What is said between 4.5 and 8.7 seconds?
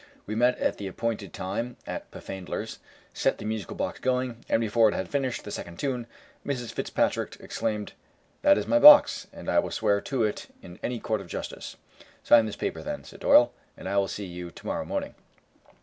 before it had finished the second tune, Mrs. Fitzpatrick exclaimed, "That is